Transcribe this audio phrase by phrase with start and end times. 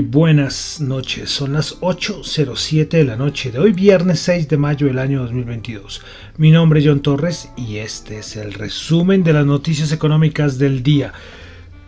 [0.00, 4.98] Buenas noches, son las 8.07 de la noche de hoy, viernes 6 de mayo del
[4.98, 6.00] año 2022.
[6.36, 10.82] Mi nombre es John Torres y este es el resumen de las noticias económicas del
[10.82, 11.12] día.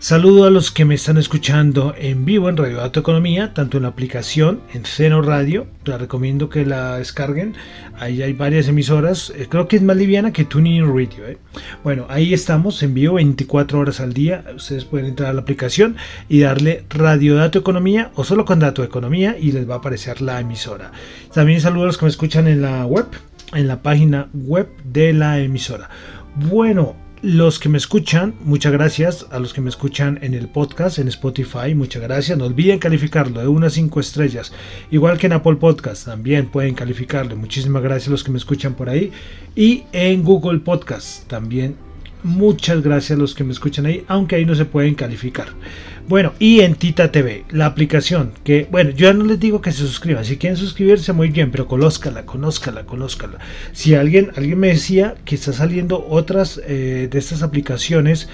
[0.06, 3.82] Saludo a los que me están escuchando en vivo en Radio Dato Economía, tanto en
[3.82, 7.54] la aplicación en Ceno Radio, les recomiendo que la descarguen,
[7.98, 11.26] ahí hay varias emisoras, eh, creo que es más liviana que Tuning Radio.
[11.26, 11.38] ¿eh?
[11.82, 15.96] Bueno, ahí estamos en vivo 24 horas al día, ustedes pueden entrar a la aplicación
[16.28, 20.22] y darle Radio Dato Economía o solo con Dato Economía y les va a aparecer
[20.22, 20.92] la emisora.
[21.34, 23.06] También saludo a los que me escuchan en la web,
[23.54, 25.90] en la página web de la emisora.
[26.36, 26.94] Bueno,
[27.26, 29.26] los que me escuchan, muchas gracias.
[29.32, 32.38] A los que me escuchan en el podcast, en Spotify, muchas gracias.
[32.38, 34.52] No olviden calificarlo de unas 5 estrellas.
[34.92, 37.34] Igual que en Apple Podcast, también pueden calificarlo.
[37.34, 39.10] Muchísimas gracias a los que me escuchan por ahí.
[39.56, 41.74] Y en Google Podcast, también
[42.22, 45.48] muchas gracias a los que me escuchan ahí, aunque ahí no se pueden calificar.
[46.08, 49.72] Bueno, y en Tita TV, la aplicación, que bueno, yo ya no les digo que
[49.72, 53.38] se suscriban, si quieren suscribirse muy bien, pero conózcala, conózcala, conózcala.
[53.72, 58.28] Si alguien, alguien me decía que está saliendo otras eh, de estas aplicaciones,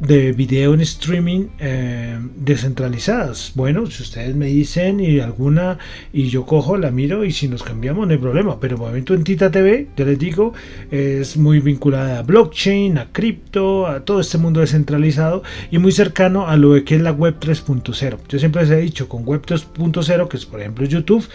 [0.00, 3.52] de video en streaming eh, descentralizadas.
[3.54, 5.78] Bueno, si ustedes me dicen y alguna
[6.12, 8.60] y yo cojo, la miro y si nos cambiamos no hay problema.
[8.60, 10.52] Pero momento en Tita TV, yo les digo,
[10.90, 16.48] es muy vinculada a blockchain, a cripto, a todo este mundo descentralizado y muy cercano
[16.48, 18.18] a lo que es la web 3.0.
[18.28, 21.26] Yo siempre les he dicho con web 3.0, que es por ejemplo YouTube,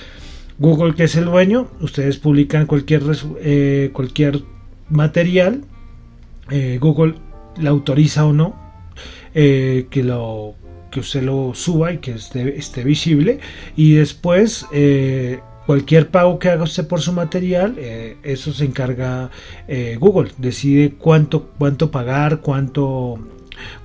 [0.60, 3.02] Google que es el dueño, ustedes publican cualquier,
[3.42, 4.42] eh, cualquier
[4.90, 5.64] material,
[6.52, 7.16] eh, Google
[7.58, 8.56] la autoriza o no
[9.34, 10.56] eh, que lo
[10.92, 13.40] que usted lo suba y que esté, esté visible.
[13.76, 19.32] Y después eh, cualquier pago que haga usted por su material eh, eso se encarga
[20.00, 20.32] Google.
[20.38, 23.20] Decide cuánto cuánto pagar cuánto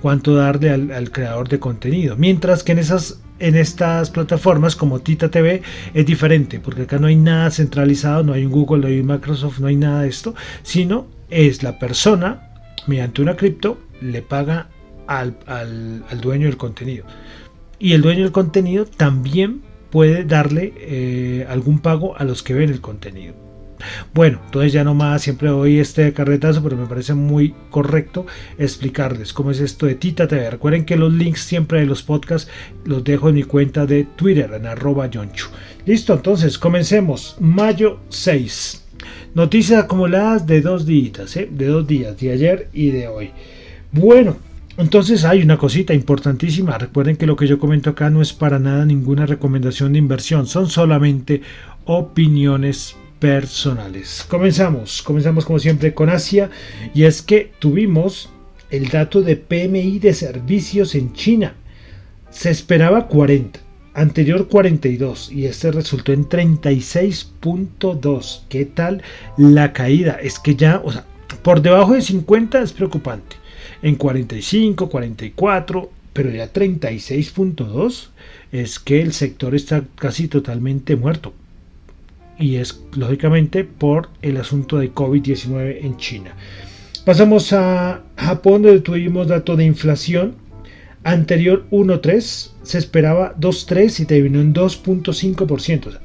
[0.01, 2.15] cuánto darle al, al, creador de contenido.
[2.15, 5.63] Mientras que en esas en estas plataformas como Tita TV
[5.93, 9.07] es diferente porque acá no hay nada centralizado no hay un Google no hay un
[9.07, 12.48] Microsoft no hay nada de esto sino es la persona
[12.89, 14.69] mediante una cripto le paga
[15.07, 17.05] al, dueño del contenido.
[17.77, 22.69] Y el dueño del contenido también puede darle eh, algún pago a los que ven
[22.69, 23.35] el contenido.
[24.13, 28.25] Bueno, entonces ya nomás siempre doy este carretazo, pero me parece muy correcto
[28.57, 30.49] explicarles cómo es esto de Tita TV.
[30.49, 32.51] Recuerden que los links siempre de los podcasts
[32.83, 35.47] los dejo en mi cuenta de Twitter, en arroba yonchu.
[35.85, 37.37] Listo, entonces comencemos.
[37.39, 38.88] Mayo 6.
[39.33, 41.47] Noticias acumuladas de dos días, ¿eh?
[41.51, 43.31] de dos días, de ayer y de hoy.
[43.91, 44.37] Bueno,
[44.77, 46.77] entonces hay una cosita importantísima.
[46.77, 50.47] Recuerden que lo que yo comento acá no es para nada ninguna recomendación de inversión,
[50.47, 51.41] son solamente
[51.85, 54.25] opiniones personales.
[54.29, 56.49] Comenzamos, comenzamos como siempre con Asia
[56.93, 58.29] y es que tuvimos
[58.71, 61.55] el dato de PMI de servicios en China.
[62.29, 63.68] Se esperaba 40
[63.99, 68.41] anterior 42 y este resultó en 36.2.
[68.47, 69.03] ¿Qué tal
[69.37, 70.17] la caída?
[70.21, 71.05] Es que ya, o sea,
[71.43, 73.35] por debajo de 50 es preocupante.
[73.81, 78.07] En 45, 44, pero ya 36.2
[78.51, 81.33] es que el sector está casi totalmente muerto.
[82.37, 86.35] Y es lógicamente por el asunto de COVID-19 en China.
[87.05, 90.35] Pasamos a Japón donde tuvimos dato de inflación
[91.03, 95.99] anterior 1.3 se esperaba 2.3 y terminó en 2.5%.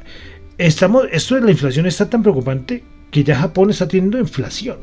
[0.59, 4.79] estamos, esto de la inflación está tan preocupante que ya Japón está teniendo inflación.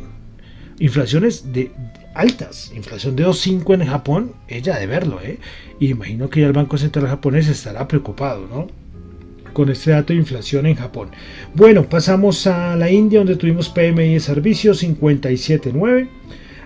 [0.80, 1.72] Inflaciones de,
[2.14, 2.72] altas.
[2.76, 5.40] Inflación de 2.5 en Japón, ella de verlo, ¿eh?
[5.80, 8.68] Y imagino que ya el Banco Central japonés estará preocupado, ¿no?
[9.54, 11.10] Con este dato de inflación en Japón.
[11.54, 16.08] Bueno, pasamos a la India, donde tuvimos PMI de servicios 57.9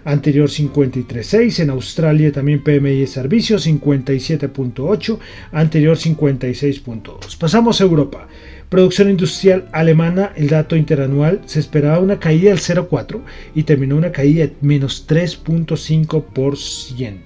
[0.06, 5.20] anterior 53.6, en Australia también PMI de servicios 57.8,
[5.52, 7.38] anterior 56.2.
[7.38, 8.30] Pasamos a Europa.
[8.70, 13.22] Producción industrial alemana, el dato interanual, se esperaba una caída del 0,4
[13.54, 17.18] y terminó una caída de menos 3.5%.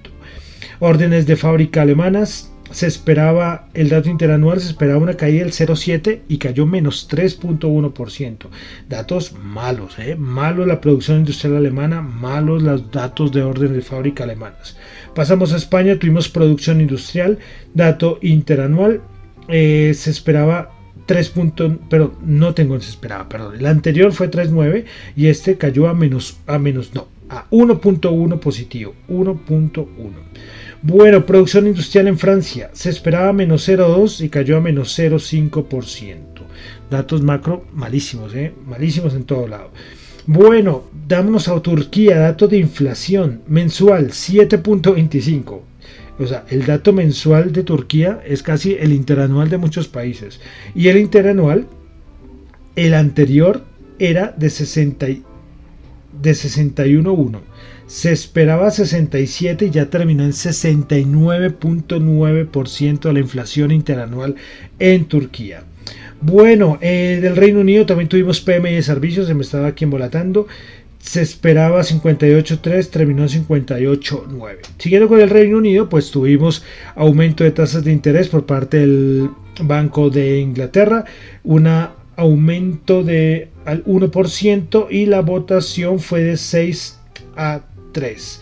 [0.80, 6.20] Órdenes de fábrica alemanas, se esperaba, el dato interanual se esperaba una caída del 0,7
[6.28, 8.46] y cayó menos 3.1%.
[8.88, 10.16] Datos malos, ¿eh?
[10.16, 14.76] malos la producción industrial alemana, malos los datos de orden de fábrica alemanas.
[15.14, 17.38] Pasamos a España, tuvimos producción industrial,
[17.74, 19.00] dato interanual,
[19.48, 20.70] eh, se esperaba
[21.06, 21.34] 3
[21.88, 23.56] pero no tengo se esperaba, perdón.
[23.56, 24.84] El anterior fue 3.9
[25.16, 29.86] y este cayó a menos, a menos, no, a 1.1 positivo, 1.1.
[30.82, 36.16] Bueno, producción industrial en Francia se esperaba menos 0,2 y cayó a menos 0,5%.
[36.90, 38.54] Datos macro malísimos, ¿eh?
[38.66, 39.70] malísimos en todo lado.
[40.26, 45.60] Bueno, dámonos a Turquía, dato de inflación mensual 7.25.
[46.18, 50.40] O sea, el dato mensual de Turquía es casi el interanual de muchos países.
[50.74, 51.66] Y el interanual,
[52.76, 53.64] el anterior
[53.98, 57.40] era de, 60, de 61.1.
[57.90, 64.36] Se esperaba 67 y ya terminó en 69.9% de la inflación interanual
[64.78, 65.64] en Turquía.
[66.20, 70.46] Bueno, eh, del Reino Unido también tuvimos PMI de servicios, se me estaba aquí embolatando
[71.00, 74.58] se esperaba 58.3, terminó en 58.9.
[74.78, 76.62] Siguiendo con el Reino Unido, pues tuvimos
[76.94, 79.30] aumento de tasas de interés por parte del
[79.62, 81.06] Banco de Inglaterra,
[81.42, 81.66] un
[82.14, 87.00] aumento de al 1% y la votación fue de 6
[87.36, 88.40] a 3.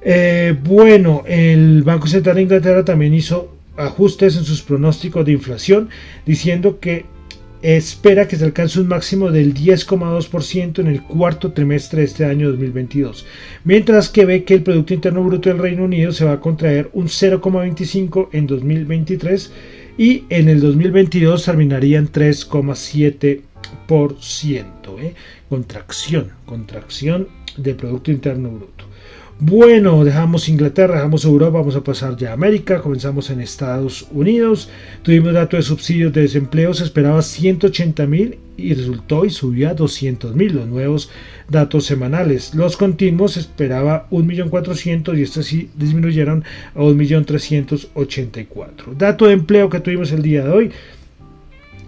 [0.00, 5.88] Eh, bueno, el Banco Central de Inglaterra también hizo ajustes en sus pronósticos de inflación,
[6.26, 7.06] diciendo que
[7.62, 12.50] espera que se alcance un máximo del 10,2% en el cuarto trimestre de este año
[12.50, 13.26] 2022,
[13.64, 16.88] mientras que ve que el Producto Interno Bruto del Reino Unido se va a contraer
[16.92, 19.52] un 0,25 en 2023
[19.96, 23.42] y en el 2022 terminaría en 3,7%.
[25.00, 25.14] ¿eh?
[25.48, 28.84] Contracción, contracción del Producto Interno Bruto.
[29.40, 34.68] Bueno, dejamos Inglaterra, dejamos Europa, vamos a pasar ya a América, comenzamos en Estados Unidos,
[35.02, 39.74] tuvimos dato de subsidios de desempleo, se esperaba 180 mil y resultó y subió a
[39.74, 41.08] 200 mil los nuevos
[41.48, 42.52] datos semanales.
[42.52, 46.42] Los continuos se esperaba 1.400.000 y estos sí disminuyeron
[46.74, 48.96] a 1.384.
[48.96, 50.72] Dato de empleo que tuvimos el día de hoy,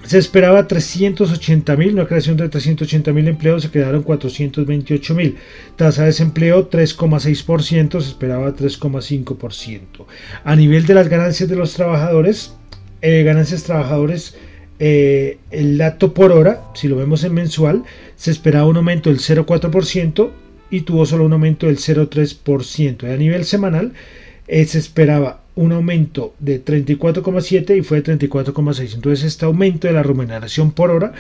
[0.05, 5.37] se esperaba 380 mil, una creación de 380 mil empleos, se quedaron 428 mil.
[5.77, 10.07] Tasa de desempleo 3,6%, se esperaba 3,5%.
[10.45, 12.55] A nivel de las ganancias de los trabajadores,
[13.03, 14.37] eh, ganancias trabajadores,
[14.79, 17.85] eh, el dato por hora, si lo vemos en mensual,
[18.17, 20.31] se esperaba un aumento del 0,4%
[20.71, 23.13] y tuvo solo un aumento del 0,3%.
[23.13, 23.93] A nivel semanal,
[24.49, 28.95] eh, se esperaba un aumento de 34,7 y fue de 34,6.
[28.95, 31.13] Entonces este aumento de la remuneración por hora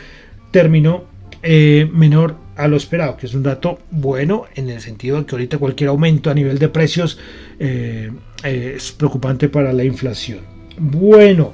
[0.50, 1.04] terminó
[1.42, 5.34] eh, menor a lo esperado, que es un dato bueno en el sentido de que
[5.34, 7.18] ahorita cualquier aumento a nivel de precios
[7.58, 8.10] eh,
[8.42, 10.40] es preocupante para la inflación.
[10.78, 11.52] Bueno,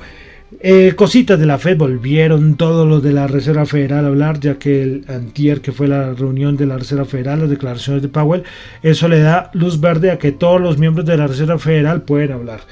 [0.69, 4.59] eh, cositas de la Fed, volvieron todos los de la Reserva Federal a hablar, ya
[4.59, 8.43] que el antier, que fue la reunión de la Reserva Federal, las declaraciones de Powell,
[8.83, 12.33] eso le da luz verde a que todos los miembros de la Reserva Federal pueden
[12.33, 12.63] hablar.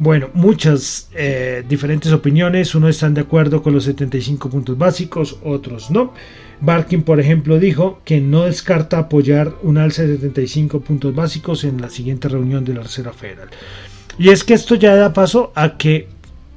[0.00, 5.92] Bueno, muchas eh, diferentes opiniones, unos están de acuerdo con los 75 puntos básicos, otros
[5.92, 6.14] no.
[6.60, 11.80] Barkin, por ejemplo, dijo que no descarta apoyar un alza de 75 puntos básicos en
[11.80, 13.48] la siguiente reunión de la Reserva Federal.
[14.18, 16.08] Y es que esto ya da paso a que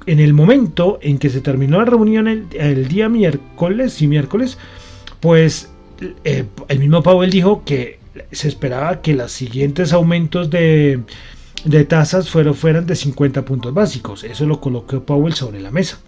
[0.06, 4.58] en el momento en que se terminó la reunión el, día miércoles y miércoles,
[5.20, 5.70] pues
[6.24, 8.00] eh, el mismo Powell dijo que
[8.32, 11.04] se esperaba que los siguientes aumentos de,
[11.88, 14.24] tasas fueran de 50 puntos básicos.
[14.24, 16.00] Eso lo colocó Powell sobre la mesa.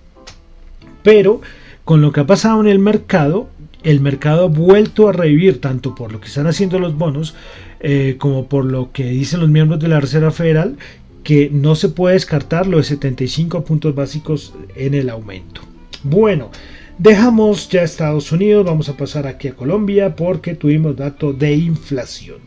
[1.03, 1.41] Pero
[1.85, 3.49] con lo que ha pasado en el mercado,
[3.83, 7.35] el mercado ha vuelto a revivir tanto por lo que están haciendo los bonos
[7.81, 10.77] eh, como por lo que dicen los miembros de la Reserva Federal
[11.23, 15.61] que no se puede descartar los 75 puntos básicos en el aumento.
[16.03, 16.51] Bueno,
[16.97, 22.39] dejamos ya Estados Unidos, vamos a pasar aquí a Colombia porque tuvimos dato de inflación.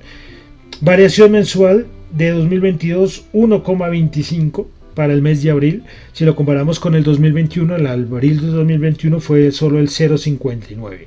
[0.81, 5.85] Variación mensual de 2022 1,25 para el mes de abril.
[6.13, 11.07] Si lo comparamos con el 2021, el abril de 2021 fue solo el 0,59.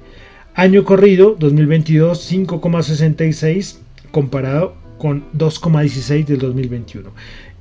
[0.55, 3.77] Año corrido 2022 5,66
[4.11, 7.09] comparado con 2,16 del 2021.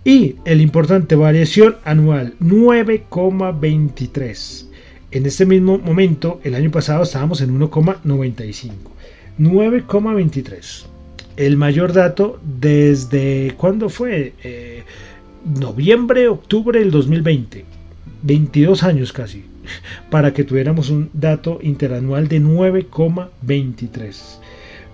[0.04, 4.66] Y el importante variación anual 9,23.
[5.10, 8.72] En este mismo momento, el año pasado estábamos en 1,95.
[9.38, 10.84] 9,23.
[11.36, 14.34] El mayor dato desde cuándo fue?
[14.42, 14.82] Eh,
[15.44, 17.64] noviembre, octubre del 2020.
[18.22, 19.44] 22 años casi.
[20.10, 24.38] Para que tuviéramos un dato interanual de 9,23.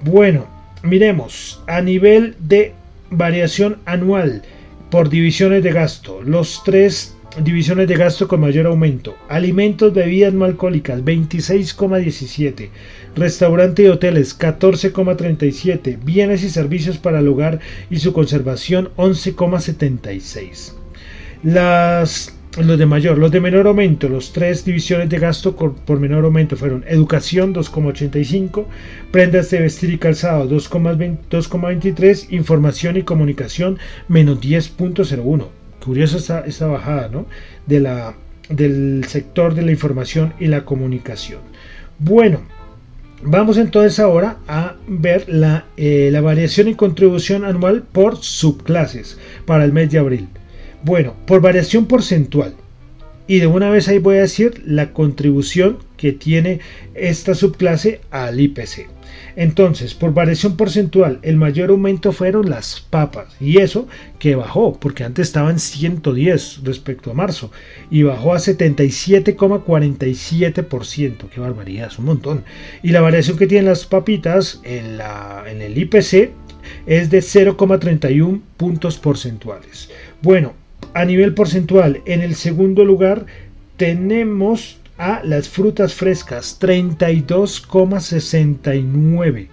[0.04, 0.46] Bueno,
[0.84, 2.74] miremos a nivel de
[3.10, 4.42] variación anual
[4.90, 9.16] por divisiones de gasto, los tres divisiones de gasto con mayor aumento.
[9.28, 12.68] Alimentos, bebidas no alcohólicas 26,17.
[13.16, 15.98] Restaurante y hoteles 14,37.
[16.04, 17.60] Bienes y servicios para el hogar
[17.90, 20.74] y su conservación 11,76.
[21.42, 26.24] Las los de mayor, los de menor aumento, los tres divisiones de gasto por menor
[26.24, 28.66] aumento fueron educación 2,85,
[29.10, 35.46] prendas de vestir y calzado 2,23, información y comunicación menos 10,01.
[35.84, 37.26] Curiosa esta, bajada ¿no?
[37.66, 38.14] de la,
[38.48, 41.40] del sector de la información y la comunicación.
[41.98, 42.40] Bueno,
[43.22, 49.64] vamos entonces ahora a ver la, eh, la variación y contribución anual por subclases para
[49.64, 50.28] el mes de abril.
[50.84, 52.54] Bueno, por variación porcentual.
[53.26, 56.60] Y de una vez ahí voy a decir la contribución que tiene
[56.94, 58.90] esta subclase al IPC.
[59.34, 63.34] Entonces, por variación porcentual, el mayor aumento fueron las papas.
[63.40, 63.88] Y eso
[64.18, 67.50] que bajó, porque antes estaban 110 respecto a marzo.
[67.90, 71.30] Y bajó a 77,47%.
[71.30, 72.44] Qué barbaridad, es un montón.
[72.82, 74.98] Y la variación que tienen las papitas en,
[75.46, 76.32] en el IPC
[76.86, 79.88] es de 0,31 puntos porcentuales.
[80.20, 80.62] Bueno,
[80.94, 83.26] a nivel porcentual, en el segundo lugar
[83.76, 89.48] tenemos a las frutas frescas, 32,69.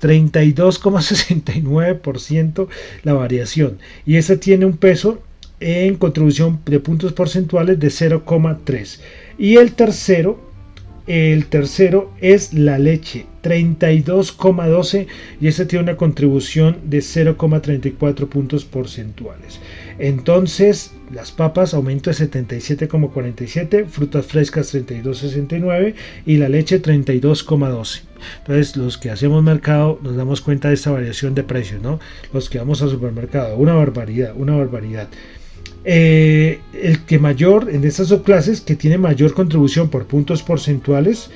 [0.00, 2.68] 32,69%
[3.04, 3.78] la variación.
[4.04, 5.22] Y esa tiene un peso
[5.60, 9.00] en contribución de puntos porcentuales de 0,3.
[9.38, 10.51] Y el tercero
[11.06, 15.06] el tercero es la leche, 32,12
[15.40, 19.60] y ese tiene una contribución de 0,34 puntos porcentuales.
[19.98, 25.94] Entonces, las papas aumento de 77,47, frutas frescas 32,69
[26.24, 28.02] y la leche 32,12.
[28.38, 31.98] Entonces, los que hacemos mercado nos damos cuenta de esta variación de precios, ¿no?
[32.32, 35.08] Los que vamos al supermercado, una barbaridad, una barbaridad.
[35.84, 41.30] Eh, el que mayor en estas subclases que tiene mayor contribución por puntos porcentuales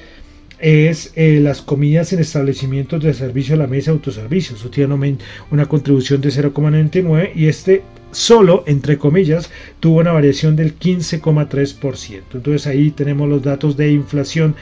[0.58, 4.56] es eh, las comidas en establecimientos de servicio a la mesa autoservicio.
[4.56, 5.16] Eso tiene
[5.50, 9.50] una contribución de 0,99 y este solo, entre comillas,
[9.80, 12.22] tuvo una variación del 15,3%.
[12.34, 14.54] Entonces ahí tenemos los datos de inflación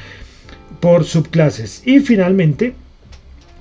[0.80, 1.82] por subclases.
[1.86, 2.74] Y finalmente,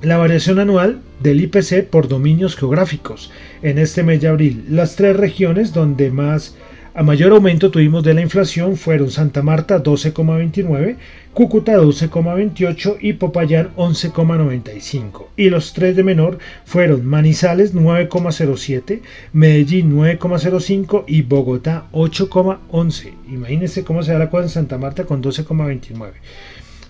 [0.03, 3.31] la variación anual del IPC por dominios geográficos
[3.61, 4.65] en este mes de abril.
[4.69, 6.55] Las tres regiones donde más
[6.95, 10.97] a mayor aumento tuvimos de la inflación fueron Santa Marta 12,29,
[11.33, 15.25] Cúcuta 12,28 y Popayán 11,95.
[15.35, 23.13] Y los tres de menor fueron Manizales 9,07, Medellín 9,05 y Bogotá 8,11.
[23.27, 26.11] Imagínense cómo se da la cosa en Santa Marta con 12,29.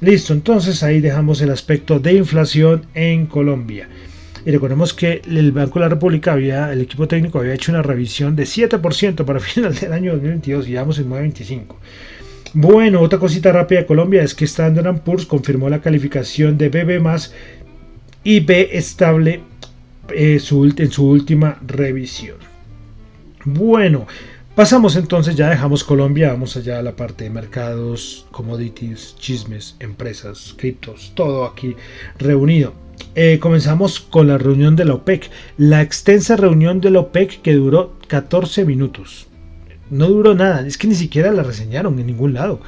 [0.04, 3.88] Listo, entonces ahí dejamos el aspecto de inflación en Colombia.
[4.46, 7.82] Y recordemos que el Banco de la República había, el equipo técnico había hecho una
[7.82, 11.76] revisión de 7% para final del año 2022 y vamos en 9.25.
[12.54, 17.02] Bueno, otra cosita rápida de Colombia es que Standard Poor's confirmó la calificación de BB
[17.02, 17.34] más
[18.26, 19.40] y B estable
[20.14, 22.36] eh, en su última revisión.
[23.46, 24.06] Bueno,
[24.56, 30.54] Pasamos entonces, ya dejamos Colombia, vamos allá a la parte de mercados, commodities, chismes, empresas,
[30.56, 31.76] criptos, todo aquí
[32.20, 32.76] reunido.
[33.16, 37.54] Eh, comenzamos con la reunión de la OPEC, la extensa reunión de la OPEC que
[37.54, 39.26] duró 14 minutos.
[39.90, 42.62] No duró nada, es que ni siquiera la reseñaron en ningún lado.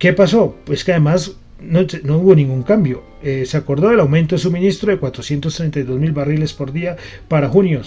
[0.00, 0.56] ¿Qué pasó?
[0.64, 1.82] Pues que además no,
[2.16, 3.04] hubo ningún cambio.
[3.22, 6.96] Eh, se acordó del aumento de suministro de 432 mil barriles por día
[7.28, 7.82] para junio.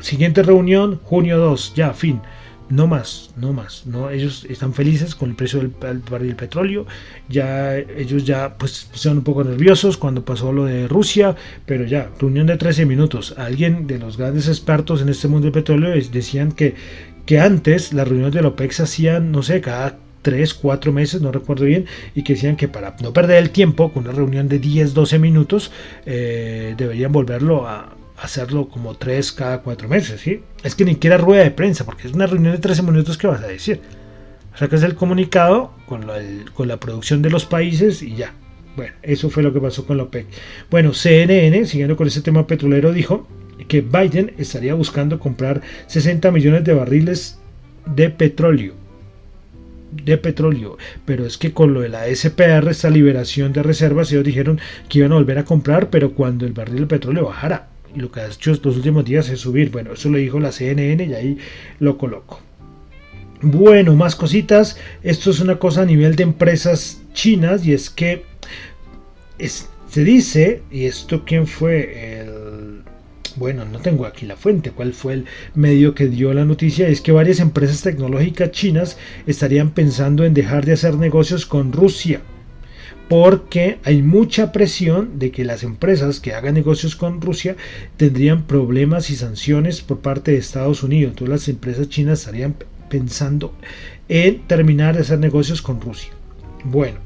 [0.00, 2.20] Siguiente reunión, junio 2, ya, fin.
[2.68, 3.86] No más, no más.
[3.86, 6.86] No, ellos están felices con el precio del, del petróleo.
[7.28, 12.10] Ya ellos ya pues son un poco nerviosos cuando pasó lo de Rusia, pero ya
[12.18, 13.34] reunión de 13 minutos.
[13.36, 16.74] Alguien de los grandes expertos en este mundo del petróleo decían que
[17.26, 21.20] que antes las reuniones de la OPEC se hacían, no sé, cada 3, 4 meses,
[21.20, 24.48] no recuerdo bien, y que decían que para no perder el tiempo con una reunión
[24.48, 25.72] de 10, 12 minutos,
[26.06, 30.42] eh, deberían volverlo a, hacerlo como tres cada cuatro meses, ¿sí?
[30.62, 33.26] Es que ni siquiera rueda de prensa, porque es una reunión de 13 minutos que
[33.26, 33.80] vas a decir.
[34.54, 36.14] O sea que es el comunicado con la,
[36.54, 38.32] con la producción de los países y ya.
[38.74, 40.26] Bueno, eso fue lo que pasó con la OPEC.
[40.70, 43.26] Bueno, CNN, siguiendo con ese tema petrolero, dijo
[43.68, 47.38] que Biden estaría buscando comprar 60 millones de barriles
[47.86, 48.74] de petróleo.
[49.90, 54.24] De petróleo, pero es que con lo de la SPR, esta liberación de reservas, ellos
[54.24, 58.10] dijeron que iban a volver a comprar, pero cuando el barril de petróleo bajara lo
[58.10, 59.70] que ha hecho estos últimos días es subir.
[59.70, 61.38] Bueno, eso lo dijo la CNN y ahí
[61.78, 62.40] lo coloco.
[63.42, 64.78] Bueno, más cositas.
[65.02, 68.24] Esto es una cosa a nivel de empresas chinas y es que
[69.38, 72.82] se dice, y esto quién fue, el,
[73.36, 75.24] bueno, no tengo aquí la fuente, cuál fue el
[75.54, 80.64] medio que dio la noticia, es que varias empresas tecnológicas chinas estarían pensando en dejar
[80.64, 82.20] de hacer negocios con Rusia
[83.08, 87.56] porque hay mucha presión de que las empresas que hagan negocios con Rusia
[87.96, 91.12] tendrían problemas y sanciones por parte de Estados Unidos.
[91.12, 92.56] Entonces las empresas chinas estarían
[92.88, 93.54] pensando
[94.08, 96.10] en terminar de hacer negocios con Rusia.
[96.64, 96.98] Bueno,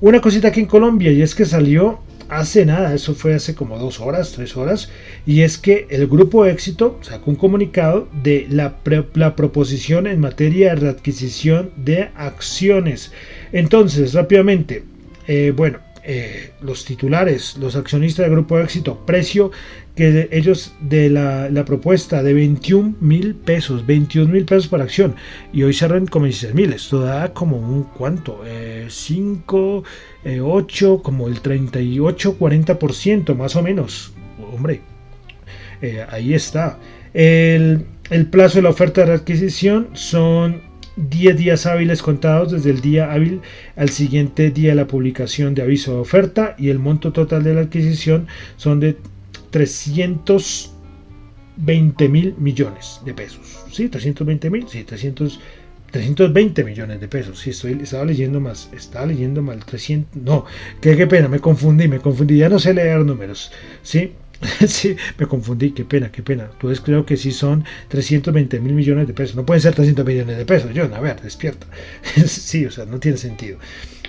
[0.00, 3.78] una cosita aquí en Colombia y es que salió hace nada, eso fue hace como
[3.78, 4.90] dos horas, tres horas,
[5.26, 8.78] y es que el grupo éxito sacó un comunicado de la,
[9.14, 13.12] la proposición en materia de readquisición de acciones.
[13.52, 14.84] Entonces, rápidamente,
[15.26, 19.50] eh, bueno, eh, los titulares, los accionistas del grupo éxito, precio
[19.96, 25.16] que ellos de la, propuesta de 21 mil pesos, 21 mil pesos por acción,
[25.52, 28.42] y hoy cerran como 16 mil, esto da como un cuánto,
[28.88, 29.84] 5,
[30.24, 34.12] eh, 8, como el 38, 40% más o menos,
[34.52, 34.82] hombre,
[36.10, 36.78] ahí está.
[37.14, 40.62] El, el plazo de la oferta de adquisición son
[40.96, 43.42] 10 días hábiles contados desde el día hábil
[43.76, 47.54] al siguiente día de la publicación de aviso de oferta y el monto total de
[47.54, 48.26] la adquisición
[48.56, 48.96] son de
[49.50, 53.64] 320 mil millones de pesos.
[53.70, 53.88] ¿Sí?
[53.88, 55.40] 320 mil, sí, 300,
[55.90, 57.40] 320 millones de pesos.
[57.40, 60.46] Sí, estoy, estaba leyendo más, estaba leyendo mal, 300, no,
[60.80, 63.52] qué, qué pena, me confundí, me confundí, ya no sé leer números.
[63.82, 64.14] ¿Sí?
[64.66, 66.48] sí, me confundí, qué pena, qué pena.
[66.52, 69.36] Entonces creo que sí son 320 mil millones de pesos.
[69.36, 71.66] No pueden ser 300 millones de pesos, John, a ver, despierta.
[72.26, 73.58] sí, o sea, no tiene sentido.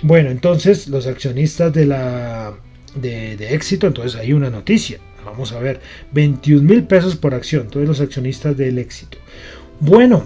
[0.02, 2.54] Bueno, entonces los accionistas de la
[2.94, 4.98] de, de éxito, entonces hay una noticia.
[5.24, 5.80] Vamos a ver,
[6.12, 9.18] 21 mil pesos por acción, todos los accionistas del éxito.
[9.80, 10.24] Bueno,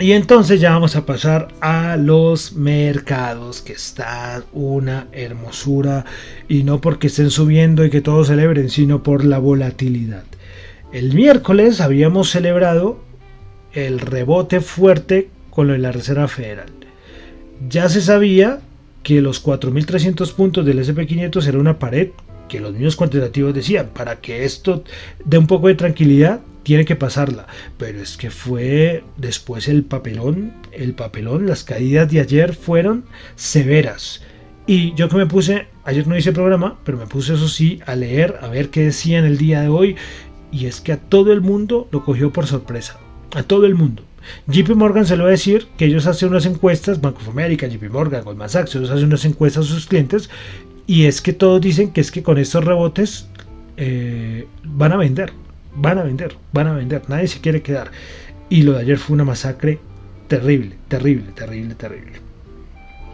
[0.00, 6.04] y entonces ya vamos a pasar a los mercados que están una hermosura
[6.48, 10.24] y no porque estén subiendo y que todos celebren, sino por la volatilidad.
[10.92, 13.02] El miércoles habíamos celebrado
[13.72, 16.70] el rebote fuerte con lo de la Reserva Federal.
[17.68, 18.60] Ya se sabía
[19.02, 22.08] que los 4.300 puntos del SP500 era una pared
[22.48, 24.84] que los mismos cuantitativos decían, para que esto
[25.24, 27.46] dé un poco de tranquilidad, tiene que pasarla.
[27.78, 33.04] Pero es que fue después el papelón, el papelón, las caídas de ayer fueron
[33.36, 34.22] severas.
[34.66, 37.96] Y yo que me puse, ayer no hice programa, pero me puse eso sí a
[37.96, 39.96] leer, a ver qué decían el día de hoy.
[40.50, 42.98] Y es que a todo el mundo lo cogió por sorpresa.
[43.34, 44.04] A todo el mundo.
[44.46, 47.66] JP Morgan se lo va a decir que ellos hacen unas encuestas, Bank of America,
[47.66, 50.30] JP Morgan, Goldman Sachs, ellos hacen unas encuestas a sus clientes
[50.86, 53.28] y es que todos dicen que es que con estos rebotes
[53.76, 55.32] eh, van a vender
[55.74, 57.90] van a vender, van a vender, nadie se quiere quedar.
[58.48, 59.78] Y lo de ayer fue una masacre
[60.28, 62.12] terrible, terrible, terrible, terrible.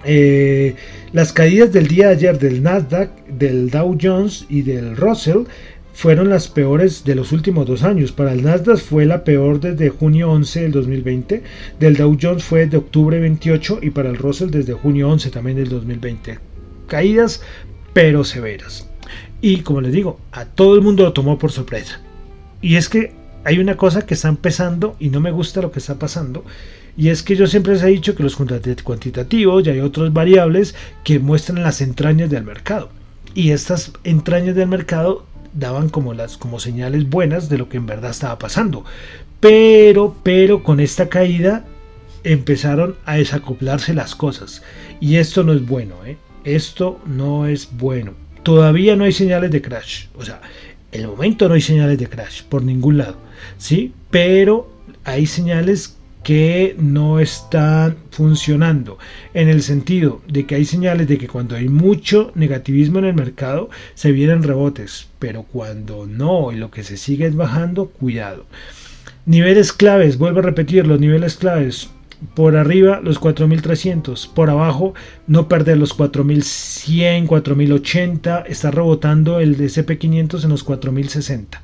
[0.04, 0.74] Eh,
[1.12, 5.44] las caídas del día de ayer del Nasdaq, del Dow Jones y del Russell
[5.92, 8.12] fueron las peores de los últimos dos años.
[8.12, 11.42] Para el Nasdaq fue la peor desde junio 11 del 2020,
[11.80, 15.56] del Dow Jones fue de octubre 28 y para el Russell desde junio 11 también
[15.56, 16.38] del 2020.
[16.86, 17.42] Caídas
[17.92, 18.88] pero severas.
[19.40, 22.00] Y como les digo, a todo el mundo lo tomó por sorpresa.
[22.60, 23.12] Y es que
[23.44, 26.44] hay una cosa que está empezando y no me gusta lo que está pasando.
[26.96, 30.74] Y es que yo siempre les he dicho que los cuantitativos y hay otras variables
[31.04, 32.90] que muestran las entrañas del mercado.
[33.34, 37.86] Y estas entrañas del mercado daban como las como señales buenas de lo que en
[37.86, 38.84] verdad estaba pasando.
[39.40, 41.64] Pero, pero con esta caída
[42.24, 44.62] empezaron a desacoplarse las cosas.
[45.00, 46.16] Y esto no es bueno, ¿eh?
[46.44, 48.12] Esto no es bueno.
[48.42, 50.06] Todavía no hay señales de crash.
[50.16, 50.40] O sea,
[50.92, 53.16] el momento no hay señales de crash por ningún lado,
[53.58, 53.92] ¿sí?
[54.10, 54.70] Pero
[55.04, 58.98] hay señales que no están funcionando
[59.34, 63.14] en el sentido de que hay señales de que cuando hay mucho negativismo en el
[63.14, 68.44] mercado se vienen rebotes, pero cuando no y lo que se sigue es bajando, cuidado.
[69.24, 71.90] Niveles claves, vuelvo a repetir, los niveles claves
[72.34, 74.94] por arriba los 4300, por abajo
[75.26, 81.62] no perder los 4100, 4080, está rebotando el SP500 en los 4060.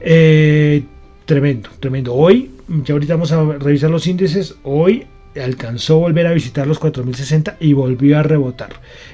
[0.00, 0.84] Eh,
[1.24, 2.14] tremendo, tremendo.
[2.14, 2.50] Hoy,
[2.84, 5.06] ya ahorita vamos a revisar los índices, hoy
[5.40, 8.70] alcanzó a volver a visitar los 4060 y volvió a rebotar,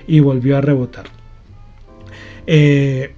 [0.06, 1.06] y volvió a rebotar.
[2.46, 3.14] Eh,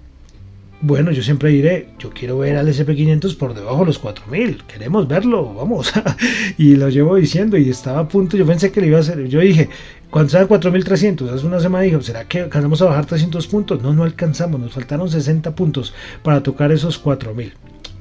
[0.87, 5.09] bueno, yo siempre diré, yo quiero ver al SP500 por debajo de los 4000, queremos
[5.09, 5.91] verlo, vamos.
[6.59, 9.27] y lo llevo diciendo y estaba a punto, yo pensé que le iba a hacer,
[9.27, 9.71] yo dije,
[10.11, 13.83] cuando sea 4300, hace una semana dije, ¿será que alcanzamos a bajar 300 puntos?
[13.83, 17.55] No, no alcanzamos, nos faltaron 60 puntos para tocar esos 4000.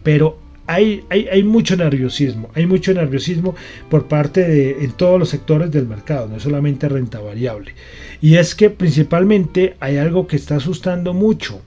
[0.04, 3.56] Pero hay, hay, hay, mucho nerviosismo, hay mucho nerviosismo
[3.90, 7.76] por parte de en todos los sectores del mercado, no solamente renta variable.
[8.20, 11.62] Y es que principalmente hay algo que está asustando mucho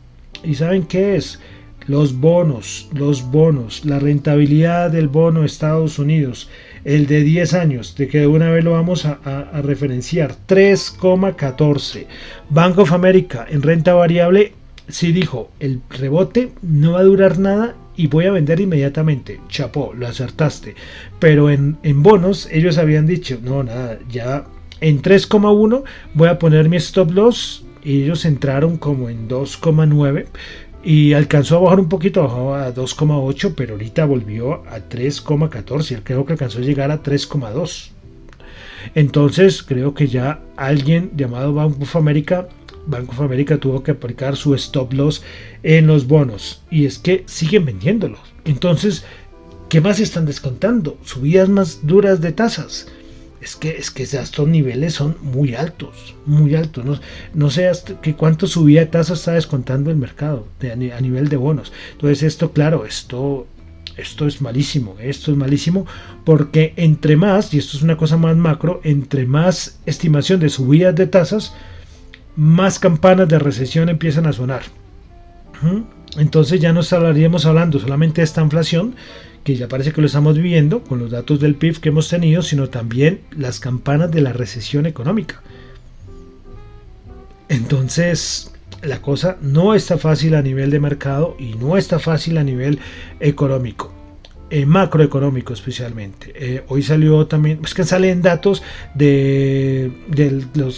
[0.44, 1.40] ¿Y saben qué es?
[1.87, 6.49] los bonos, los bonos, la rentabilidad del bono de Estados Unidos,
[6.85, 12.07] el de 10 años, de que de una vez lo vamos a, a referenciar, 3,14.
[12.51, 14.53] Bank of America en renta variable
[14.88, 19.40] sí dijo, el rebote no va a durar nada y voy a vender inmediatamente.
[19.49, 20.75] Chapó, lo acertaste.
[21.18, 24.44] Pero en, en bonos ellos habían dicho, no, nada, ya
[24.81, 30.27] en 3,1 voy a poner mi stop loss ellos entraron como en 2,9
[30.85, 36.01] y alcanzó a bajar un poquito, bajó a 2,8, pero ahorita volvió a 3,14.
[36.05, 37.90] Creo que alcanzó a llegar a 3,2.
[38.94, 42.49] Entonces creo que ya alguien llamado Bank of America
[42.87, 45.22] Banco of America tuvo que aplicar su stop loss
[45.62, 48.20] en los bonos y es que siguen vendiéndolos.
[48.44, 49.05] Entonces,
[49.68, 50.96] ¿qué más están descontando?
[51.05, 52.87] Subidas más duras de tasas.
[53.46, 56.85] Es que, es que estos niveles son muy altos, muy altos.
[56.85, 56.98] No,
[57.32, 61.37] no sé hasta que cuánto subida de tasas está descontando el mercado a nivel de
[61.37, 61.72] bonos.
[61.92, 63.46] Entonces, esto, claro, esto
[63.96, 65.87] esto es malísimo, esto es malísimo
[66.24, 70.96] porque entre más, y esto es una cosa más macro, entre más estimación de subidas
[70.96, 71.54] de tasas,
[72.35, 74.62] más campanas de recesión empiezan a sonar.
[76.16, 78.96] Entonces ya no estaríamos hablando solamente de esta inflación,
[79.46, 82.42] que ya parece que lo estamos viviendo con los datos del PIB que hemos tenido,
[82.42, 85.40] sino también las campanas de la recesión económica.
[87.48, 92.42] Entonces, la cosa no está fácil a nivel de mercado y no está fácil a
[92.42, 92.80] nivel
[93.20, 93.95] económico.
[94.48, 96.32] Eh, macroeconómico especialmente.
[96.37, 98.62] Eh, hoy salió también, es que salen datos
[98.94, 99.90] de,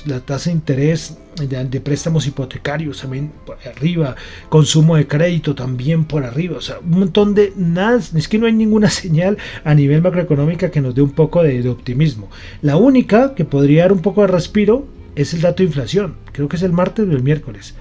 [0.06, 4.16] la tasa de interés de, préstamos hipotecarios también por arriba,
[4.48, 8.46] consumo de crédito también por arriba, o sea, un montón de nada, es que no
[8.46, 12.30] hay ninguna señal a nivel macroeconómica que nos dé un poco de, de optimismo.
[12.62, 16.48] La única que podría dar un poco de respiro es el dato de inflación, creo
[16.48, 17.74] que es el martes o el miércoles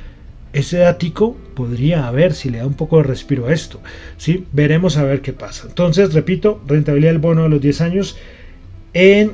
[0.58, 3.80] ese ático podría haber si le da un poco de respiro a esto.
[4.18, 4.46] ¿sí?
[4.52, 5.68] Veremos a ver qué pasa.
[5.68, 8.18] Entonces, repito, rentabilidad del bono a los 10 años
[8.94, 9.34] en,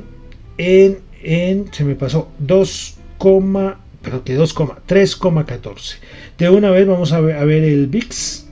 [0.58, 2.98] en, en se me pasó 2,
[4.02, 5.96] pero que 2, 3,14.
[6.36, 8.46] De una vez vamos a ver, a ver el VIX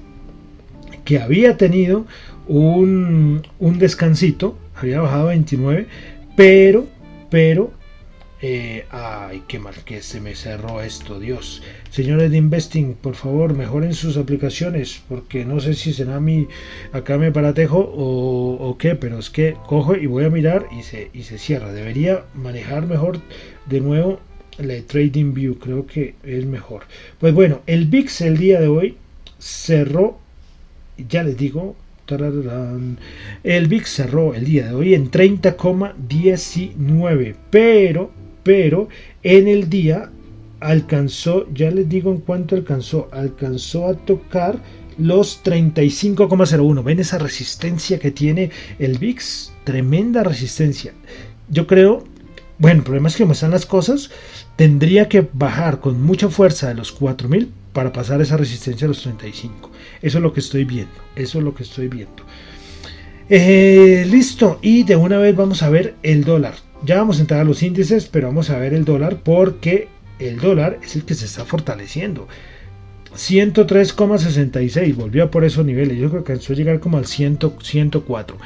[1.05, 2.07] que había tenido
[2.49, 5.87] un, un descansito, había bajado a 29,
[6.37, 6.87] pero,
[7.29, 7.73] pero
[8.45, 11.63] eh, ay, qué mal que se me cerró esto, Dios.
[11.91, 16.49] Señores de Investing, por favor, mejoren sus aplicaciones, porque no sé si será mi
[16.93, 21.09] acá me paratejo o, qué, pero es que cojo y voy a mirar y se,
[21.15, 21.73] y se cierra.
[21.73, 23.21] Debería manejar mejor
[23.67, 24.19] de nuevo
[24.59, 26.83] la Trading View, creo que es mejor.
[27.21, 28.97] Pues bueno, el VIX el día de hoy
[29.39, 30.19] cerró,
[31.09, 31.77] ya les digo,
[33.45, 38.89] el VIX cerró el día de hoy en 30,19, pero pero
[39.23, 40.11] en el día
[40.61, 44.61] alcanzó, ya les digo en cuánto alcanzó, alcanzó a tocar
[44.99, 46.85] los 35,01.
[46.85, 49.53] ¿Ven esa resistencia que tiene el VIX?
[49.65, 50.93] Tremenda resistencia.
[51.49, 52.05] Yo creo,
[52.59, 54.11] bueno, el problema es que como están las cosas,
[54.57, 59.03] tendría que bajar con mucha fuerza de los 4000 para pasar esa resistencia a los
[59.03, 59.71] 35.
[60.03, 60.93] Eso es lo que estoy viendo.
[61.17, 62.23] Eso es lo que estoy viendo.
[63.29, 64.59] Eh, listo.
[64.63, 66.55] Y de una vez vamos a ver el dólar.
[66.85, 70.41] Ya vamos a entrar a los índices, pero vamos a ver el dólar porque el
[70.41, 72.27] dólar es el que se está fortaleciendo.
[73.15, 75.99] 103,66 volvió por esos niveles.
[75.99, 78.37] Yo creo que alcanzó a llegar como al 100, 104.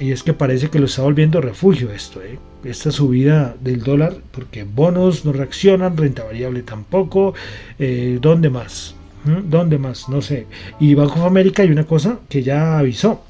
[0.00, 2.38] Y es que parece que lo está volviendo refugio esto, ¿eh?
[2.64, 7.34] esta subida del dólar, porque bonos no reaccionan, renta variable tampoco.
[7.78, 8.94] Eh, ¿Dónde más?
[9.24, 9.50] ¿Mm?
[9.50, 10.08] ¿Dónde más?
[10.08, 10.46] No sé.
[10.78, 13.22] Y Banco de América hay una cosa que ya avisó.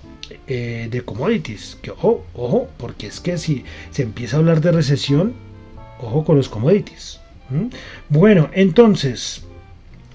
[0.52, 1.78] Eh, de commodities.
[1.80, 5.32] Que ojo, ojo, porque es que si se empieza a hablar de recesión,
[6.00, 7.20] ojo con los commodities.
[8.08, 9.44] Bueno, entonces,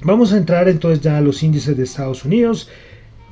[0.01, 2.67] vamos a entrar entonces ya a los índices de Estados Unidos.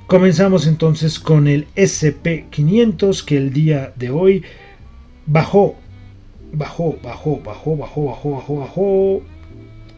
[0.08, 4.44] Comenzamos entonces con el SP500 que el día de hoy
[5.26, 5.76] bajó,
[6.54, 9.22] bajó, bajó, bajó, bajó, bajó, bajó, bajó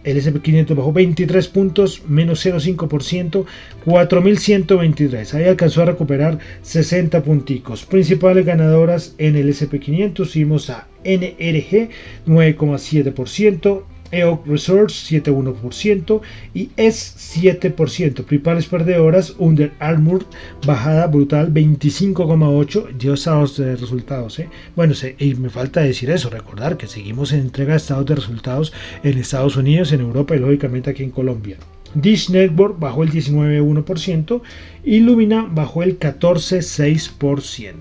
[0.06, 3.46] el SP500 bajó 23 puntos, menos 0,5%,
[3.86, 5.34] 4.123.
[5.34, 7.86] Ahí alcanzó a recuperar 60 punticos.
[7.86, 11.90] Principales ganadoras en el SP500 fuimos a NRG
[12.28, 13.84] 9,7%,
[14.16, 16.22] EOC Research 7,1%
[16.54, 18.24] y es 7%.
[18.24, 20.26] Principales perdedoras, Under Armour,
[20.66, 22.98] bajada brutal 25,8%.
[22.98, 24.40] Dio estados de resultados.
[24.40, 24.50] ¿eh?
[24.76, 28.74] Bueno, y me falta decir eso, recordar que seguimos en entrega de estados de resultados
[29.04, 31.58] en Estados Unidos, en Europa y lógicamente aquí en Colombia.
[31.96, 34.42] Dish Network bajó el 19,1%
[34.84, 37.74] y Lumina bajó el 14,6%.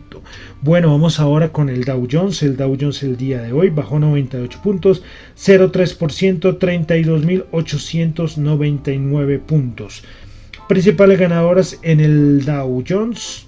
[0.62, 2.42] Bueno, vamos ahora con el Dow Jones.
[2.42, 5.02] El Dow Jones el día de hoy bajó 98 puntos,
[5.36, 10.04] 0,3%, 32.899 puntos.
[10.68, 13.46] Principales ganadoras en el Dow Jones.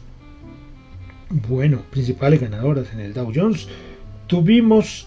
[1.48, 3.68] Bueno, principales ganadoras en el Dow Jones.
[4.26, 5.06] Tuvimos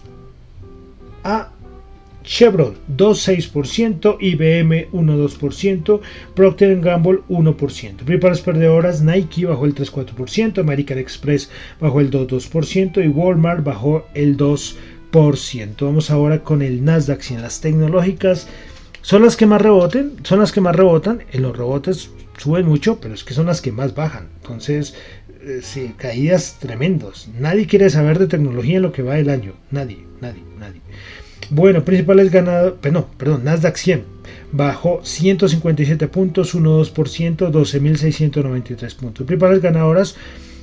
[1.22, 1.52] a
[2.22, 6.00] Chevron 2,6%, IBM 1,2%,
[6.34, 7.96] Procter Gamble 1%.
[7.96, 14.36] Principales perdedoras, Nike bajó el 3,4%, American Express bajó el 2,2% y Walmart bajó el
[14.36, 14.76] 2%.
[15.80, 18.48] Vamos ahora con el Nasdaq en las tecnológicas.
[19.02, 21.22] Son las que más reboten, son las que más rebotan.
[21.32, 24.28] En los rebotes suben mucho, pero es que son las que más bajan.
[24.42, 24.94] Entonces,
[25.42, 27.28] eh, caídas tremendos.
[27.38, 29.54] Nadie quiere saber de tecnología en lo que va el año.
[29.70, 30.80] Nadie, nadie, nadie.
[31.48, 34.04] Bueno, principales ganados, no, perdón, Nasdaq 100
[34.52, 39.26] bajó 157 puntos, 1,2%, 12.693 puntos.
[39.26, 40.16] Principales ganadoras,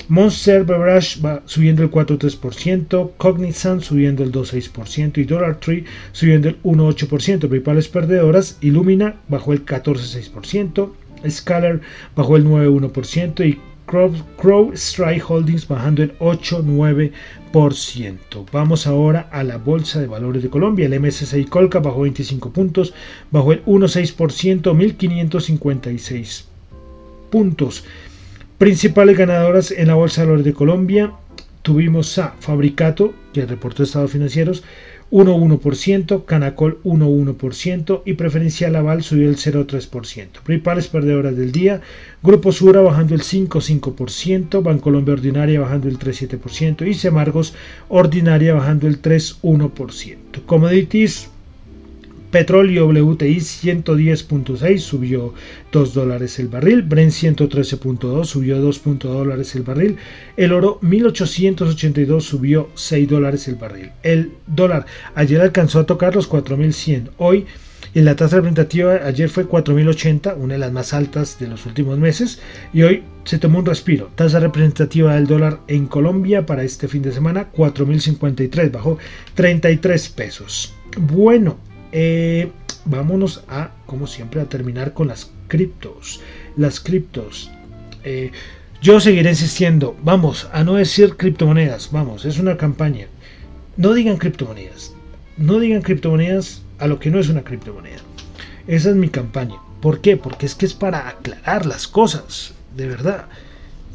[0.09, 6.61] Monster Beverage va subiendo el 4,3%, Cognizant subiendo el 2,6% y Dollar Tree subiendo el
[6.63, 7.39] 1,8%.
[7.39, 10.91] Principales perdedoras, Illumina bajó el 14,6%,
[11.29, 11.81] Scalar
[12.15, 17.11] bajó el 9,1% y Crow, Strike Holdings bajando el 8,9%.
[18.51, 20.85] Vamos ahora a la Bolsa de Valores de Colombia.
[20.85, 22.93] El MSCI Colca bajó 25 puntos,
[23.31, 26.45] bajó el 1,6%, 1.556
[27.29, 27.83] puntos.
[28.57, 31.13] Principales ganadoras en la Bolsa de Valores de Colombia.
[31.61, 34.63] Tuvimos a Fabricato, que reportó estados financieros,
[35.11, 40.41] 1,1%, Canacol 1,1% y Preferencial Aval subió el 0,3%.
[40.43, 41.81] Principales perdedoras del día,
[42.21, 47.53] Grupo Sura bajando el 5,5%, Bancolombia Ordinaria bajando el 3,7% y Semargos
[47.89, 50.45] Ordinaria bajando el 3,1%.
[50.45, 51.29] Commodities
[52.31, 55.33] Petróleo WTI 110.6 subió
[55.71, 56.81] 2 dólares el barril.
[56.81, 59.97] Brent 113.2 subió 2.2 dólares el barril.
[60.35, 63.91] El oro 1882 subió 6 dólares el barril.
[64.03, 64.85] El dólar
[65.15, 67.11] ayer alcanzó a tocar los 4100.
[67.17, 67.45] Hoy
[67.93, 71.97] en la tasa representativa ayer fue 4080, una de las más altas de los últimos
[71.97, 72.39] meses.
[72.73, 74.11] Y hoy se tomó un respiro.
[74.15, 78.97] Tasa representativa del dólar en Colombia para este fin de semana 4053, bajó
[79.35, 80.75] 33 pesos.
[80.99, 81.57] Bueno,
[81.91, 82.51] eh,
[82.85, 86.21] vámonos a, como siempre, a terminar con las criptos.
[86.55, 87.51] Las criptos.
[88.03, 88.31] Eh,
[88.81, 93.07] yo seguiré insistiendo, vamos, a no decir criptomonedas, vamos, es una campaña.
[93.75, 94.93] No digan criptomonedas.
[95.37, 98.01] No digan criptomonedas a lo que no es una criptomoneda.
[98.67, 99.55] Esa es mi campaña.
[99.81, 100.17] ¿Por qué?
[100.17, 103.25] Porque es que es para aclarar las cosas, de verdad.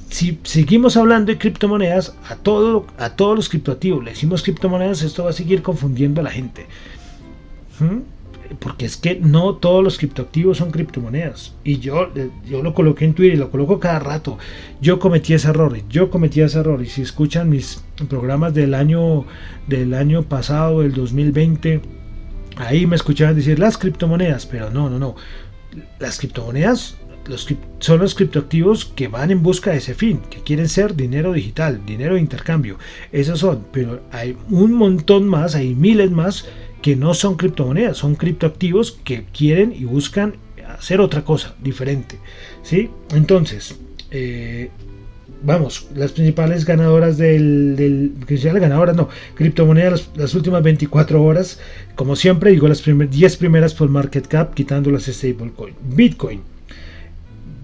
[0.09, 5.25] Si seguimos hablando de criptomonedas, a, todo, a todos los criptoactivos le decimos criptomonedas, esto
[5.25, 6.67] va a seguir confundiendo a la gente.
[8.59, 11.55] Porque es que no todos los criptoactivos son criptomonedas.
[11.65, 12.11] Y yo,
[12.45, 14.39] yo lo coloqué en Twitter y lo coloco cada rato.
[14.81, 15.77] Yo cometí ese error.
[15.89, 16.83] Yo cometí ese error.
[16.83, 19.25] Y si escuchan mis programas del año,
[19.69, 21.81] del año pasado, del 2020,
[22.57, 24.45] ahí me escuchaban decir las criptomonedas.
[24.45, 25.17] Pero no, no, no.
[25.99, 27.47] Las criptomonedas los,
[27.79, 31.85] son los criptoactivos que van en busca de ese fin, que quieren ser dinero digital,
[31.87, 32.79] dinero de intercambio.
[33.13, 36.47] Esos son, pero hay un montón más, hay miles más
[36.83, 40.35] que no son criptomonedas, son criptoactivos que quieren y buscan
[40.69, 42.19] hacer otra cosa diferente.
[42.63, 42.91] ¿sí?
[43.15, 43.77] Entonces,
[44.11, 44.71] eh,
[45.43, 48.13] vamos, las principales ganadoras del, del
[48.61, 51.61] ganadoras no, criptomonedas las, últimas 24 horas,
[51.95, 55.75] como siempre digo, las 10 primeras por market cap, quitando las stablecoin.
[55.83, 56.41] Bitcoin,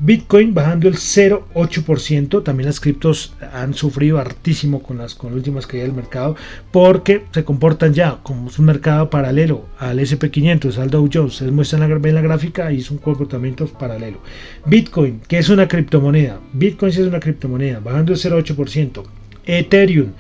[0.01, 2.45] Bitcoin bajando el 0,8%.
[2.45, 6.37] También las criptos han sufrido hartísimo con las, con últimas caídas del mercado
[6.71, 11.35] porque se comportan ya como un mercado paralelo al SP500, al Dow Jones.
[11.35, 14.19] Se muestra en la, en la gráfica y es un comportamiento paralelo.
[14.67, 16.39] Bitcoin, que es una criptomoneda.
[16.53, 19.03] Bitcoin es una criptomoneda, bajando el 0,8%.
[19.47, 20.13] Ethereum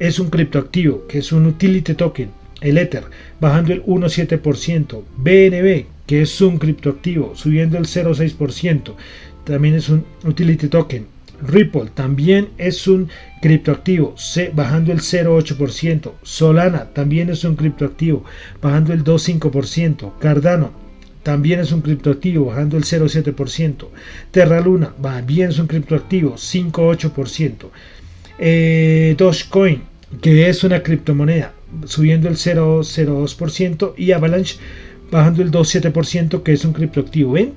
[0.00, 2.30] es un criptoactivo, que es un utility token.
[2.60, 3.04] El Ether
[3.40, 5.02] bajando el 1,7%.
[5.16, 8.96] BNB que es un criptoactivo, subiendo el 0,6%.
[9.44, 11.06] También es un utility token.
[11.40, 13.08] Ripple también es un
[13.40, 14.16] criptoactivo,
[14.52, 16.14] bajando el 0,8%.
[16.24, 18.24] Solana también es un criptoactivo,
[18.60, 20.18] bajando el 2,5%.
[20.18, 20.72] Cardano
[21.22, 23.86] también es un criptoactivo, bajando el 0,7%.
[24.32, 27.70] Terra Luna también es un criptoactivo, 5,8%.
[28.40, 29.82] Eh, Dogecoin,
[30.20, 31.52] que es una criptomoneda,
[31.84, 33.94] subiendo el 0,02%.
[33.96, 34.56] Y Avalanche
[35.10, 37.32] bajando el 2,7% que es un criptoactivo.
[37.32, 37.54] ¿Ven?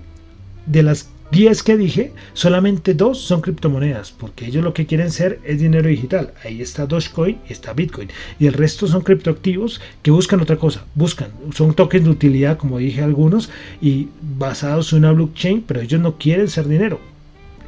[0.65, 5.39] De las 10 que dije, solamente dos son criptomonedas, porque ellos lo que quieren ser
[5.43, 6.31] es dinero digital.
[6.43, 8.09] Ahí está Dogecoin y está Bitcoin.
[8.39, 10.85] Y el resto son criptoactivos que buscan otra cosa.
[10.93, 13.49] Buscan, son tokens de utilidad, como dije algunos,
[13.81, 16.99] y basados en una blockchain, pero ellos no quieren ser dinero.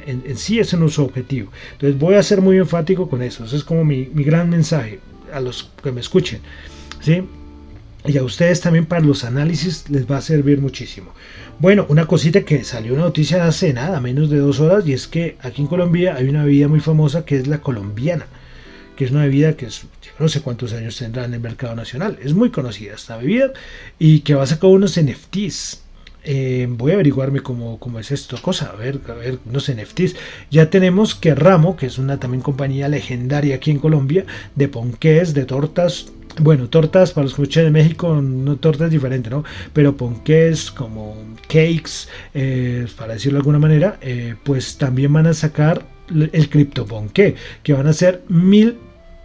[0.06, 1.50] En, sí ese no es su objetivo.
[1.72, 3.44] Entonces voy a ser muy enfático con eso.
[3.44, 5.00] Ese es como mi, mi gran mensaje
[5.32, 6.40] a los que me escuchen.
[7.00, 7.24] ¿sí?
[8.08, 11.12] Y a ustedes también para los análisis les va a servir muchísimo.
[11.58, 15.06] Bueno, una cosita que salió una noticia hace nada, menos de dos horas, y es
[15.06, 18.26] que aquí en Colombia hay una bebida muy famosa que es la colombiana,
[18.94, 19.68] que es una bebida que
[20.18, 23.52] no sé cuántos años tendrá en el mercado nacional, es muy conocida esta bebida
[23.98, 25.82] y que va a sacar unos NFTs.
[26.28, 30.16] Eh, voy a averiguarme cómo, cómo, es esto cosa, a ver, a ver, unos NFTs.
[30.50, 35.34] Ya tenemos que Ramo, que es una también compañía legendaria aquí en Colombia, de ponqués,
[35.34, 36.06] de tortas,
[36.40, 39.44] bueno, tortas para los que de México, no tortas diferentes, ¿no?
[39.72, 41.16] Pero ponqués, como
[41.48, 46.86] cakes, eh, para decirlo de alguna manera, eh, pues también van a sacar el cripto
[46.86, 48.76] ponqué, que van a ser mil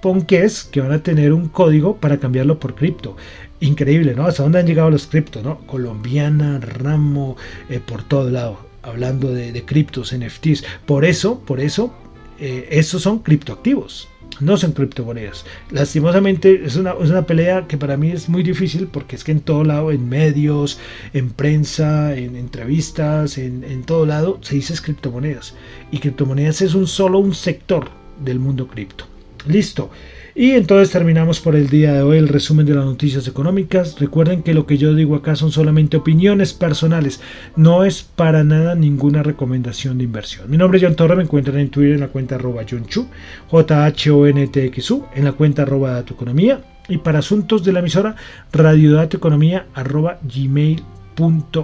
[0.01, 3.17] ponqués que van a tener un código para cambiarlo por cripto.
[3.59, 4.25] Increíble, ¿no?
[4.25, 5.59] Hasta dónde han llegado los criptos, ¿no?
[5.67, 7.37] Colombiana, ramo,
[7.69, 10.63] eh, por todo lado, hablando de, de criptos, NFTs.
[10.85, 11.93] Por eso, por eso,
[12.39, 14.10] estos son criptoactivos
[14.41, 15.45] no son criptomonedas.
[15.69, 19.31] Lastimosamente es una, es una, pelea que para mí es muy difícil porque es que
[19.31, 20.79] en todo lado, en medios,
[21.13, 25.55] en prensa, en entrevistas, en, en todo lado, se dice criptomonedas.
[25.91, 27.89] Y criptomonedas es un solo un sector
[28.23, 29.05] del mundo cripto.
[29.47, 29.91] Listo.
[30.33, 33.99] Y entonces terminamos por el día de hoy el resumen de las noticias económicas.
[33.99, 37.19] Recuerden que lo que yo digo acá son solamente opiniones personales,
[37.57, 40.49] no es para nada ninguna recomendación de inversión.
[40.49, 43.07] Mi nombre es John Torre, me encuentran en Twitter en la cuenta arroba John Chu,
[43.49, 47.19] j h o n t x -U, en la cuenta arroba Dato Economía y para
[47.19, 48.15] asuntos de la emisora
[48.53, 51.61] radiodatoeconomía arroba gmail.com.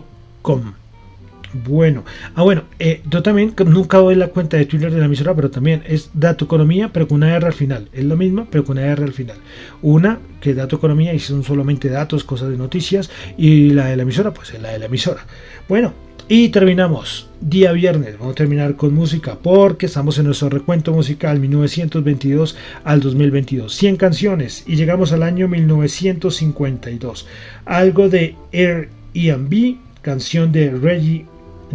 [1.53, 2.03] Bueno,
[2.35, 5.49] ah bueno, eh, yo también nunca doy la cuenta de Twitter de la emisora, pero
[5.49, 7.87] también es Dato Economía, pero con una R al final.
[7.93, 9.37] Es lo mismo, pero con una R al final.
[9.81, 13.97] Una que es Dato Economía y son solamente datos, cosas de noticias, y la de
[13.97, 15.25] la emisora, pues es la de la emisora.
[15.69, 15.93] Bueno,
[16.29, 18.19] y terminamos día viernes.
[18.19, 23.73] Vamos a terminar con música porque estamos en nuestro recuento musical 1922 al 2022.
[23.73, 27.27] 100 canciones y llegamos al año 1952.
[27.63, 31.25] Algo de Air B, canción de Reggie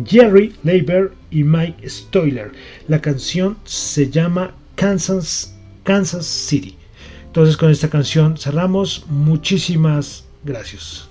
[0.04, 2.52] Jerry Leiber y Mike Stoiler.
[2.88, 6.76] La canción se llama Kansas, Kansas City.
[7.26, 9.04] Entonces con esta canción cerramos.
[9.08, 11.08] Muchísimas gracias.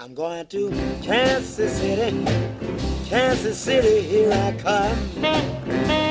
[0.00, 0.70] I'm going to
[1.02, 2.24] Kansas City,
[3.10, 6.07] Kansas City, here I come.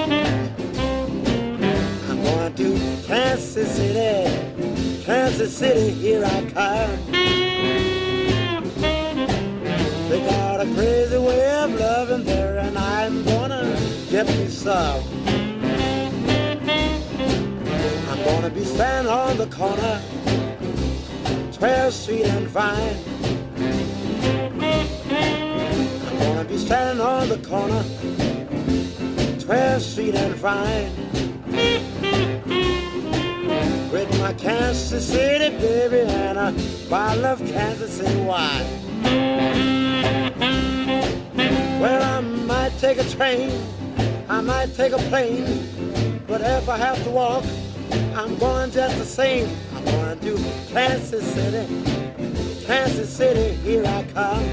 [2.55, 7.11] Going to Kansas City, Kansas City, here I come.
[10.09, 13.77] They got a crazy way of loving there, and I'm gonna
[14.09, 15.03] get me some.
[18.09, 20.01] I'm gonna be standing on the corner,
[21.51, 22.97] 12th Street and Vine.
[26.07, 27.83] I'm gonna be standing on the corner,
[29.39, 31.96] 12th Street and Vine
[33.91, 36.53] with my Kansas City baby and a
[36.89, 38.65] bottle of Kansas City wine.
[41.81, 43.51] Well, I might take a train,
[44.29, 45.69] I might take a plane,
[46.27, 47.43] but if I have to walk,
[48.15, 49.49] I'm going just the same.
[49.75, 50.37] I'm going to
[50.73, 51.65] Kansas City,
[52.65, 54.43] Kansas City, here I come.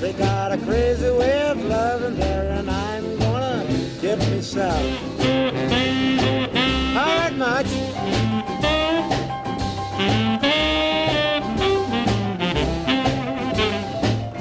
[0.00, 2.85] They got a crazy way of loving there, and I'm
[4.46, 4.80] yourself.
[6.96, 7.66] All right, much.